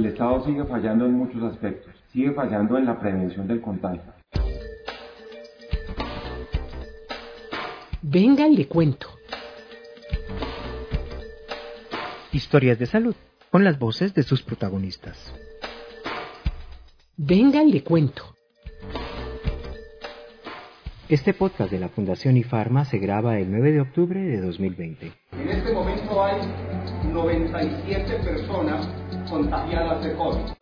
[0.00, 4.00] El Estado sigue fallando en muchos aspectos, sigue fallando en la prevención del contagio.
[8.00, 9.08] Venga y le cuento.
[12.32, 13.14] Historias de salud,
[13.50, 15.34] con las voces de sus protagonistas.
[17.18, 18.22] Venga y le cuento.
[21.10, 25.12] Este podcast de la Fundación IFARMA se graba el 9 de octubre de 2020.
[25.32, 26.40] En este momento hay
[27.12, 30.60] 97 personas contagiadas de COVID.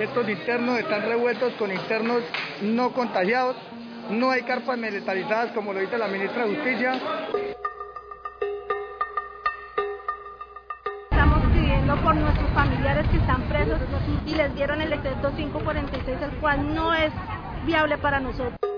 [0.00, 2.22] Estos internos están revueltos con internos
[2.62, 3.56] no contagiados.
[4.10, 7.00] No hay carpas militarizadas como lo dice la ministra de Justicia.
[11.10, 13.78] Estamos pidiendo por nuestros familiares que están presos
[14.26, 17.12] y les dieron el decreto 546, el cual no es
[17.64, 18.71] viable para nosotros.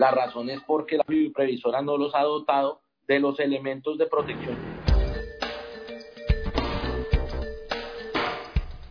[0.00, 4.56] La razón es porque la previsora no los ha dotado de los elementos de protección.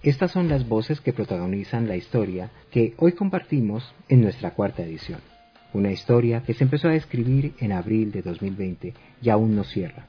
[0.03, 5.19] Estas son las voces que protagonizan la historia que hoy compartimos en nuestra cuarta edición.
[5.73, 10.05] Una historia que se empezó a escribir en abril de 2020 y aún no cierra.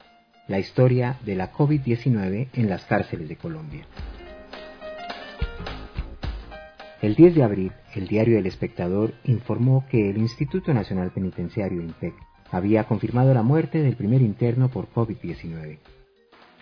[0.47, 3.87] La historia de la COVID-19 en las cárceles de Colombia.
[7.01, 12.13] El 10 de abril, el diario El Espectador informó que el Instituto Nacional Penitenciario INPEC
[12.51, 15.79] había confirmado la muerte del primer interno por COVID-19.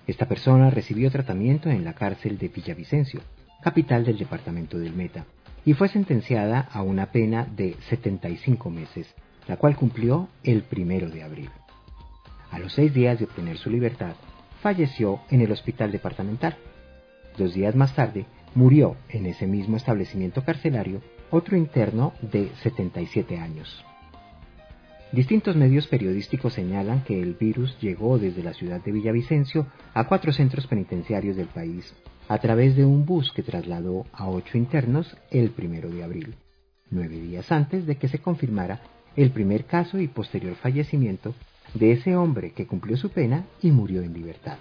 [0.08, 3.20] Esta persona recibió tratamiento en la cárcel de Villavicencio,
[3.62, 5.26] capital del departamento del Meta,
[5.66, 9.14] y fue sentenciada a una pena de 75 meses,
[9.46, 11.50] la cual cumplió el primero de abril.
[12.50, 14.14] A los seis días de obtener su libertad,
[14.62, 16.56] falleció en el hospital departamental.
[17.38, 23.86] Dos días más tarde, murió en ese mismo establecimiento carcelario otro interno de 77 años.
[25.12, 30.32] Distintos medios periodísticos señalan que el virus llegó desde la ciudad de Villavicencio a cuatro
[30.32, 31.96] centros penitenciarios del país
[32.28, 36.36] a través de un bus que trasladó a ocho internos el primero de abril,
[36.92, 38.82] nueve días antes de que se confirmara
[39.16, 41.34] el primer caso y posterior fallecimiento
[41.74, 44.58] de ese hombre que cumplió su pena y murió en libertad.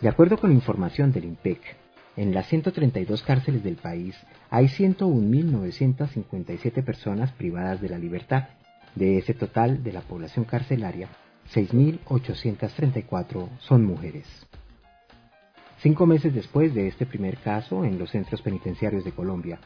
[0.00, 1.58] De acuerdo con información del INPEC,
[2.18, 4.14] en las 132 cárceles del país
[4.50, 8.48] hay 101.957 personas privadas de la libertad.
[8.94, 11.08] De ese total de la población carcelaria,
[11.54, 14.26] 6.834 son mujeres.
[15.78, 19.60] Cinco meses después de este primer caso en los centros penitenciarios de Colombia,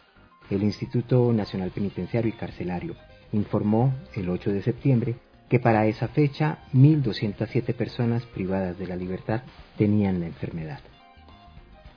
[0.48, 2.94] el Instituto Nacional Penitenciario y Carcelario
[3.32, 5.16] informó el 8 de septiembre
[5.50, 9.42] que para esa fecha 1.207 personas privadas de la libertad
[9.76, 10.78] tenían la enfermedad.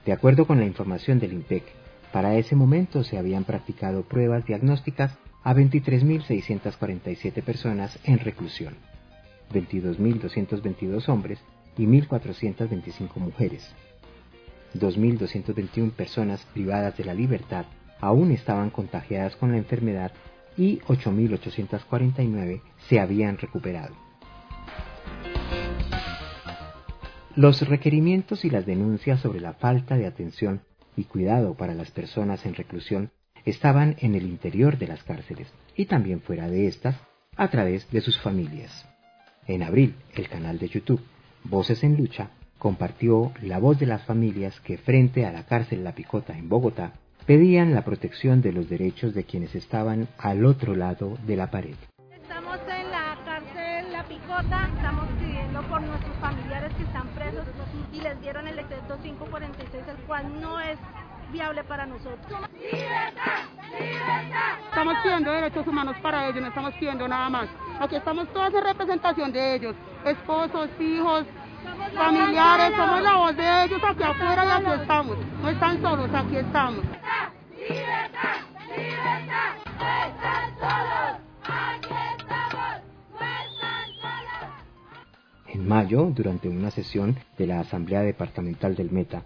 [0.05, 1.63] De acuerdo con la información del INPEC,
[2.11, 8.75] para ese momento se habían practicado pruebas diagnósticas a 23.647 personas en reclusión,
[9.53, 11.39] 22.222 hombres
[11.77, 13.71] y 1.425 mujeres.
[14.73, 17.65] 2.221 personas privadas de la libertad
[18.01, 20.11] aún estaban contagiadas con la enfermedad
[20.57, 23.95] y 8.849 se habían recuperado.
[27.35, 30.61] Los requerimientos y las denuncias sobre la falta de atención
[30.95, 33.11] y cuidado para las personas en reclusión
[33.45, 36.95] estaban en el interior de las cárceles y también fuera de estas
[37.35, 38.87] a través de sus familias.
[39.47, 41.01] En abril, el canal de YouTube
[41.43, 45.93] Voces en Lucha compartió la voz de las familias que frente a la cárcel La
[45.93, 46.93] Picota en Bogotá
[47.25, 51.75] pedían la protección de los derechos de quienes estaban al otro lado de la pared.
[52.11, 57.45] Estamos en la cárcel La Picota, estamos pidiendo por nuestros familiares que están presos
[57.93, 60.77] y les dieron el decreto 546, el cual no es
[61.31, 62.39] viable para nosotros.
[62.53, 63.47] ¡Libertad!
[63.79, 64.59] ¡Libertad!
[64.69, 67.47] Estamos pidiendo derechos humanos para ellos, no estamos pidiendo nada más.
[67.79, 71.25] Aquí estamos todos en representación de ellos, esposos, hijos,
[71.95, 75.17] familiares, somos la voz de ellos aquí afuera y aquí estamos.
[75.41, 76.83] No están solos, aquí estamos.
[85.47, 89.23] En mayo, durante una sesión de la Asamblea Departamental del Meta,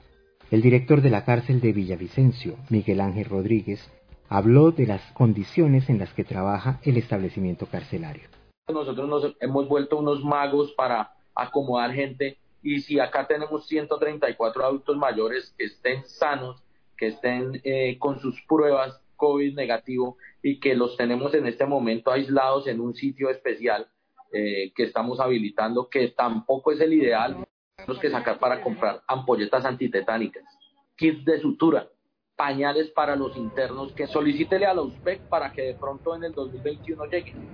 [0.51, 3.89] el director de la cárcel de Villavicencio, Miguel Ángel Rodríguez,
[4.29, 8.27] habló de las condiciones en las que trabaja el establecimiento carcelario.
[8.67, 14.97] Nosotros nos hemos vuelto unos magos para acomodar gente y si acá tenemos 134 adultos
[14.97, 16.61] mayores que estén sanos,
[16.97, 22.11] que estén eh, con sus pruebas COVID negativo y que los tenemos en este momento
[22.11, 23.87] aislados en un sitio especial
[24.31, 27.45] eh, que estamos habilitando, que tampoco es el ideal,
[27.75, 30.43] tenemos que sacar para comprar ampolletas antitetánicas,
[30.95, 31.87] kits de sutura,
[32.35, 36.33] pañales para los internos, que solicítele a la USPEC para que de pronto en el
[36.33, 37.47] 2021 lleguen.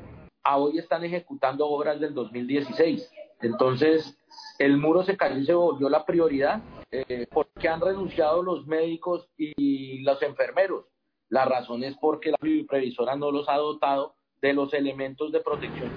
[0.43, 3.09] a hoy están ejecutando obras del 2016.
[3.41, 4.17] Entonces,
[4.59, 6.61] el muro se cayó y se volvió la prioridad
[6.91, 10.85] eh, porque han renunciado los médicos y los enfermeros.
[11.29, 15.89] La razón es porque la previsora no los ha dotado de los elementos de protección.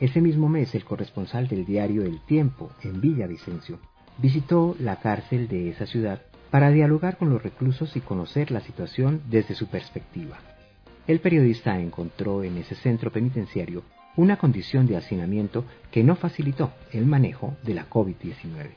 [0.00, 3.78] Ese mismo mes, el corresponsal del diario El Tiempo, en Villavicencio,
[4.18, 9.22] visitó la cárcel de esa ciudad para dialogar con los reclusos y conocer la situación
[9.28, 10.38] desde su perspectiva.
[11.06, 13.82] El periodista encontró en ese centro penitenciario
[14.18, 18.70] una condición de hacinamiento que no facilitó el manejo de la COVID-19.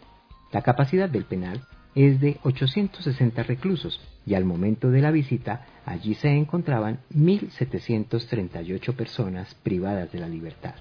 [0.52, 1.64] La capacidad del penal
[1.96, 9.56] es de 860 reclusos y al momento de la visita allí se encontraban 1.738 personas
[9.56, 10.76] privadas de la libertad,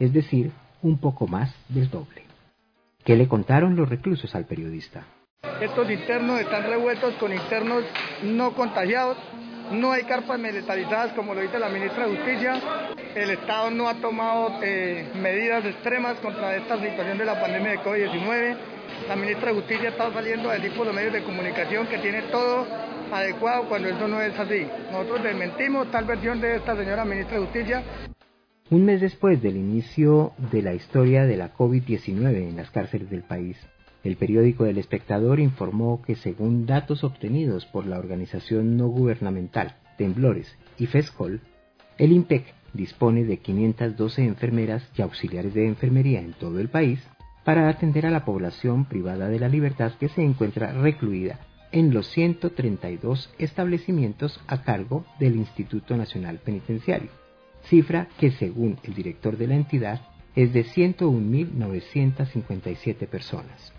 [0.00, 0.50] es decir,
[0.82, 2.24] un poco más del doble.
[3.04, 5.04] ¿Qué le contaron los reclusos al periodista?
[5.60, 7.84] Estos internos están revueltos con internos
[8.24, 9.16] no contagiados,
[9.70, 12.60] no hay carpas militarizadas como lo dice la ministra de Justicia,
[13.14, 17.78] el Estado no ha tomado eh, medidas extremas contra esta situación de la pandemia de
[17.80, 18.56] COVID-19,
[19.08, 22.22] la ministra de Justicia está saliendo a decir por los medios de comunicación que tiene
[22.22, 22.66] todo
[23.12, 24.66] adecuado cuando eso no es así.
[24.92, 27.82] Nosotros desmentimos tal versión de esta señora ministra de Justicia.
[28.70, 33.22] Un mes después del inicio de la historia de la COVID-19 en las cárceles del
[33.22, 33.56] país,
[34.04, 40.56] el periódico El Espectador informó que según datos obtenidos por la organización no gubernamental Temblores
[40.78, 41.40] y FESCOL,
[41.98, 47.00] el IMPEC dispone de 512 enfermeras y auxiliares de enfermería en todo el país
[47.44, 51.40] para atender a la población privada de la libertad que se encuentra recluida
[51.72, 57.10] en los 132 establecimientos a cargo del Instituto Nacional Penitenciario
[57.64, 60.00] cifra que según el director de la entidad
[60.34, 63.72] es de 101.957 personas.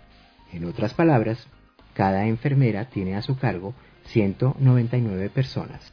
[0.52, 1.46] En otras palabras,
[1.94, 3.74] cada enfermera tiene a su cargo
[4.06, 5.92] 199 personas.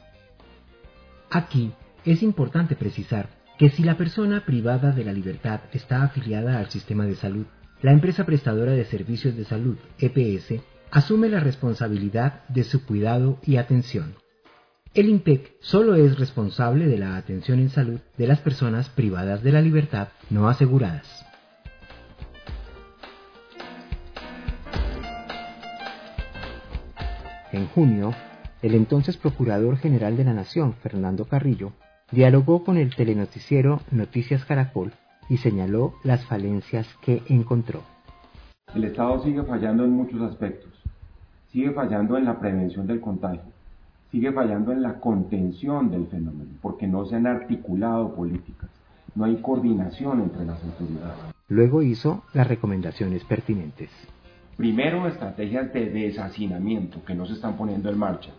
[1.30, 1.72] Aquí
[2.04, 3.28] es importante precisar
[3.58, 7.46] que si la persona privada de la libertad está afiliada al sistema de salud,
[7.82, 13.56] la empresa prestadora de servicios de salud, EPS, asume la responsabilidad de su cuidado y
[13.56, 14.14] atención.
[14.92, 19.52] El IMPEC solo es responsable de la atención en salud de las personas privadas de
[19.52, 21.29] la libertad no aseguradas.
[27.52, 28.12] En junio,
[28.62, 31.72] el entonces Procurador General de la Nación, Fernando Carrillo,
[32.10, 34.92] dialogó con el telenoticiero Noticias Caracol
[35.28, 37.82] y señaló las falencias que encontró.
[38.74, 40.72] El Estado sigue fallando en muchos aspectos.
[41.52, 43.42] Sigue fallando en la prevención del contagio
[44.10, 48.70] sigue fallando en la contención del fenómeno, porque no se han articulado políticas,
[49.14, 51.34] no hay coordinación entre las autoridades.
[51.48, 53.90] Luego hizo las recomendaciones pertinentes.
[54.60, 58.30] Primero, estrategias de deshacinamiento que no se están poniendo en marcha.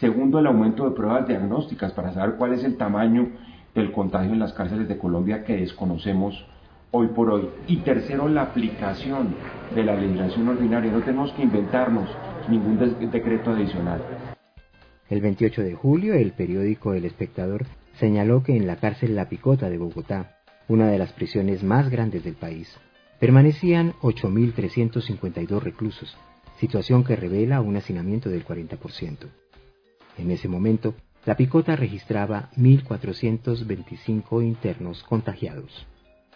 [0.00, 3.28] Segundo, el aumento de pruebas diagnósticas para saber cuál es el tamaño
[3.74, 6.46] del contagio en las cárceles de Colombia que desconocemos
[6.92, 7.50] hoy por hoy.
[7.66, 9.34] Y tercero, la aplicación
[9.74, 10.90] de la legislación ordinaria.
[10.90, 12.08] No tenemos que inventarnos
[12.48, 14.00] ningún decreto adicional.
[15.10, 17.66] El 28 de julio, el periódico El Espectador
[18.00, 20.38] señaló que en la cárcel La Picota de Bogotá,
[20.68, 22.78] una de las prisiones más grandes del país,
[23.18, 26.16] permanecían 8.352 reclusos,
[26.58, 29.28] situación que revela un hacinamiento del 40%.
[30.18, 35.86] En ese momento, La Picota registraba 1.425 internos contagiados.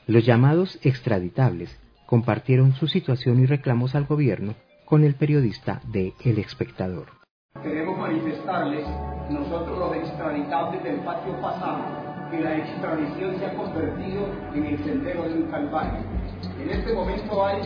[0.06, 6.38] Los llamados extraditables compartieron su situación y reclamos al gobierno con el periodista de El
[6.38, 7.06] Espectador.
[7.62, 8.84] Queremos manifestarles,
[9.30, 11.84] nosotros los extraditables del patio pasado,
[12.30, 16.19] que la extradición se ha convertido en el sendero de un calvario.
[16.42, 17.61] En este momento hay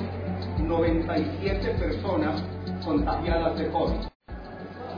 [0.59, 2.43] 97 personas
[2.85, 4.00] contagiadas de COVID.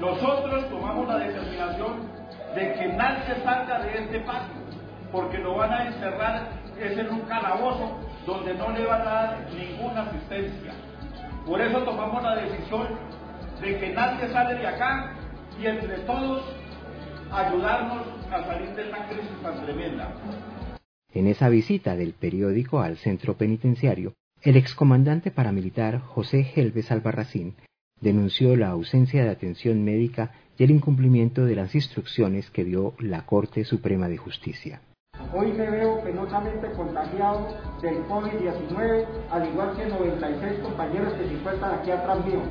[0.01, 2.09] Nosotros tomamos la determinación
[2.55, 4.55] de que nadie salga de este patio,
[5.13, 9.47] porque lo van a encerrar es en un calabozo donde no le van a dar
[9.53, 10.73] ninguna asistencia.
[11.47, 12.89] Por eso tomamos la decisión
[13.61, 15.13] de que nadie sale de acá
[15.59, 16.43] y entre todos
[17.33, 20.09] ayudarnos a salir de esta crisis tan tremenda.
[21.17, 27.55] En esa visita del periódico al centro penitenciario, el excomandante paramilitar José Helves Albarracín
[28.03, 33.25] denunció la ausencia de atención médica y el incumplimiento de las instrucciones que dio la
[33.25, 34.83] Corte Suprema de Justicia.
[35.33, 37.49] Hoy me veo penosamente contagiado
[37.81, 42.43] del COVID-19, al igual que 96 compañeros que se encuentran aquí atrás mío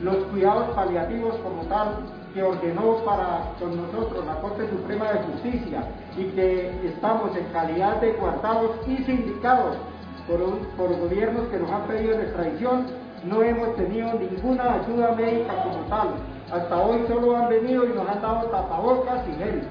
[0.00, 5.84] los cuidados paliativos como tal que ordenó para con nosotros la Corte Suprema de Justicia
[6.18, 9.76] y que estamos en calidad de guardados y sindicados
[10.26, 10.40] por,
[10.76, 12.86] por gobiernos que nos han pedido extradición,
[13.24, 16.08] no hemos tenido ninguna ayuda médica como tal.
[16.52, 19.62] Hasta hoy solo han venido y nos han dado tapabocas y gel.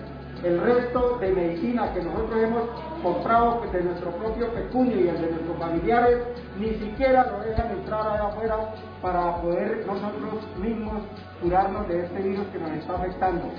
[0.44, 2.64] El resto de medicina que nosotros hemos
[3.02, 6.18] comprado de nuestro propio pecunio y el de nuestros familiares,
[6.58, 8.56] ni siquiera lo dejan entrar allá afuera
[9.04, 11.04] para poder nosotros mismos
[11.42, 13.52] curarnos de este virus que nos está afectando.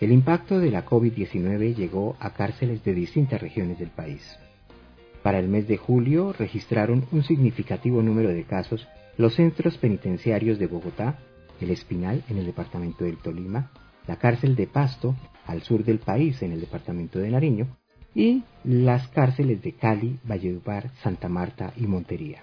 [0.00, 4.36] El impacto de la COVID-19 llegó a cárceles de distintas regiones del país.
[5.22, 10.66] Para el mes de julio registraron un significativo número de casos los centros penitenciarios de
[10.66, 11.18] Bogotá,
[11.60, 13.70] el Espinal en el departamento del Tolima,
[14.06, 15.14] la cárcel de Pasto
[15.46, 17.68] al sur del país en el departamento de Nariño
[18.14, 22.42] y las cárceles de Cali, Valledupar, Santa Marta y Montería.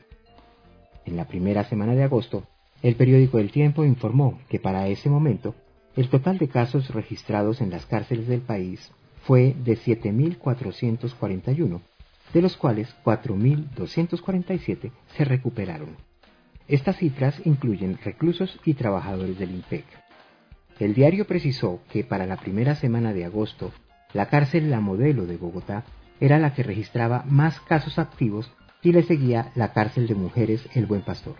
[1.05, 2.43] En la primera semana de agosto,
[2.81, 5.55] el periódico El Tiempo informó que para ese momento
[5.95, 8.91] el total de casos registrados en las cárceles del país
[9.23, 11.79] fue de 7.441,
[12.33, 15.95] de los cuales 4.247 se recuperaron.
[16.67, 19.85] Estas cifras incluyen reclusos y trabajadores del INPEC.
[20.79, 23.71] El diario precisó que para la primera semana de agosto,
[24.13, 25.83] la cárcel La Modelo de Bogotá
[26.19, 28.51] era la que registraba más casos activos
[28.83, 31.35] y le seguía la cárcel de mujeres El Buen Pastor.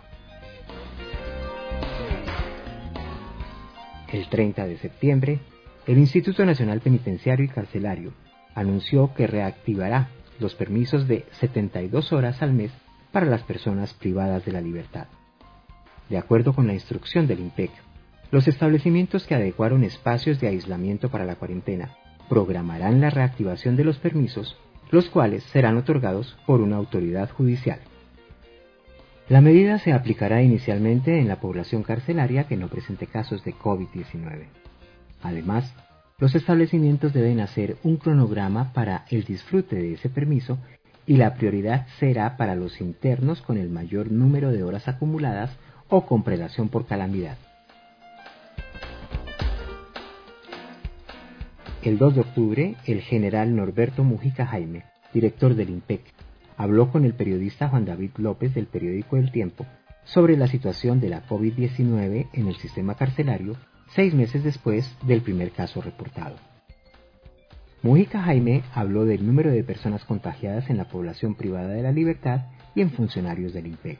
[4.12, 5.40] El 30 de septiembre,
[5.86, 8.12] el Instituto Nacional Penitenciario y Carcelario
[8.54, 10.08] anunció que reactivará
[10.38, 12.72] los permisos de 72 horas al mes
[13.12, 15.06] para las personas privadas de la libertad.
[16.08, 17.70] De acuerdo con la instrucción del INPEC,
[18.30, 21.96] los establecimientos que adecuaron espacios de aislamiento para la cuarentena
[22.28, 24.56] programarán la reactivación de los permisos,
[24.94, 27.80] los cuales serán otorgados por una autoridad judicial.
[29.28, 34.44] La medida se aplicará inicialmente en la población carcelaria que no presente casos de COVID-19.
[35.22, 35.74] Además,
[36.18, 40.58] los establecimientos deben hacer un cronograma para el disfrute de ese permiso
[41.06, 45.50] y la prioridad será para los internos con el mayor número de horas acumuladas
[45.88, 47.36] o con prelación por calamidad.
[51.84, 56.00] El 2 de octubre, el general Norberto Mujica Jaime, director del INPEC,
[56.56, 59.66] habló con el periodista Juan David López del periódico El Tiempo
[60.04, 63.56] sobre la situación de la COVID-19 en el sistema carcelario
[63.88, 66.36] seis meses después del primer caso reportado.
[67.82, 72.46] Mujica Jaime habló del número de personas contagiadas en la población privada de la libertad
[72.74, 73.98] y en funcionarios del INPEC.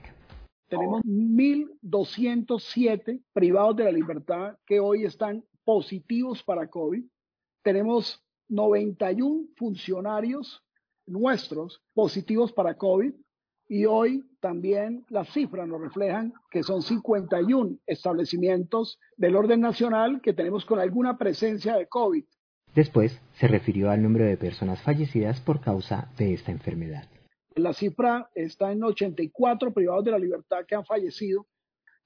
[0.71, 7.05] Tenemos 1.207 privados de la libertad que hoy están positivos para COVID
[7.65, 10.63] tenemos 91 funcionarios
[11.07, 13.13] nuestros positivos para COVID
[13.67, 20.35] y hoy también las cifras nos reflejan que son 51 establecimientos del orden nacional que
[20.35, 22.25] tenemos con alguna presencia de COVID.
[22.75, 27.09] Después se refirió al número de personas fallecidas por causa de esta enfermedad.
[27.55, 31.47] La cifra está en 84 privados de la libertad que han fallecido.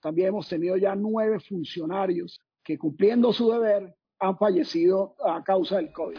[0.01, 5.93] También hemos tenido ya nueve funcionarios que cumpliendo su deber han fallecido a causa del
[5.93, 6.19] COVID.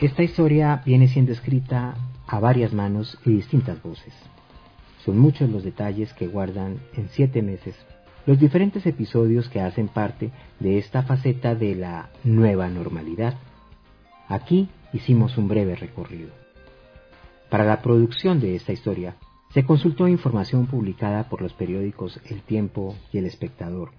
[0.00, 1.94] Esta historia viene siendo escrita
[2.26, 4.14] a varias manos y distintas voces.
[5.04, 7.76] Son muchos los detalles que guardan en siete meses
[8.26, 13.34] los diferentes episodios que hacen parte de esta faceta de la nueva normalidad.
[14.28, 16.30] Aquí hicimos un breve recorrido.
[17.50, 19.16] Para la producción de esta historia
[19.52, 23.90] se consultó información publicada por los periódicos El Tiempo y El Espectador,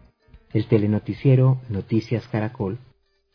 [0.54, 2.78] el telenoticiero Noticias Caracol,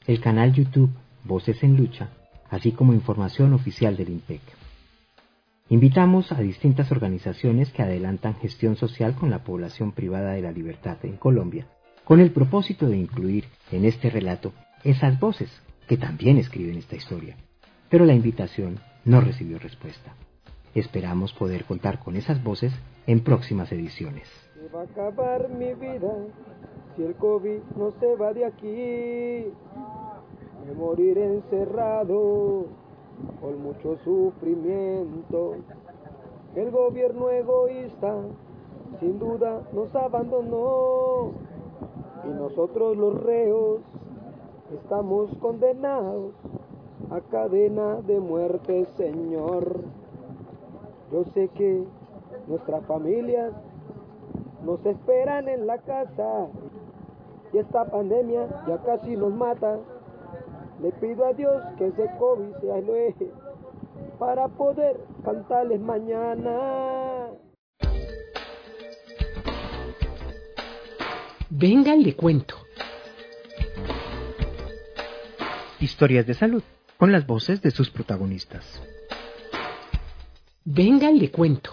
[0.06, 0.90] el canal YouTube
[1.24, 2.10] Voces en Lucha,
[2.48, 4.40] así como información oficial del INPEC.
[5.68, 10.96] Invitamos a distintas organizaciones que adelantan gestión social con la población privada de la libertad
[11.02, 11.66] en Colombia,
[12.04, 14.52] con el propósito de incluir en este relato
[14.84, 15.50] esas voces
[15.88, 17.36] que también escriben esta historia.
[17.90, 20.14] Pero la invitación no recibió respuesta.
[20.74, 22.72] Esperamos poder contar con esas voces
[23.06, 24.28] en próximas ediciones.
[26.98, 29.52] Si el COVID no se va de aquí,
[30.66, 32.64] me moriré encerrado
[33.40, 35.54] con mucho sufrimiento.
[36.56, 38.16] El gobierno egoísta
[38.98, 41.30] sin duda nos abandonó
[42.24, 43.78] y nosotros los reos
[44.74, 46.32] estamos condenados
[47.10, 49.84] a cadena de muerte, Señor.
[51.12, 51.84] Yo sé que
[52.48, 53.52] nuestras familias
[54.64, 56.48] nos esperan en la casa
[57.52, 59.78] y esta pandemia ya casi nos mata.
[60.82, 63.30] Le pido a Dios que ese COVID se aleje
[64.18, 67.28] para poder cantarles mañana.
[71.50, 72.54] Venga, le cuento.
[75.80, 76.62] Historias de salud,
[76.96, 78.82] con las voces de sus protagonistas.
[80.64, 81.70] Venga, le cuento.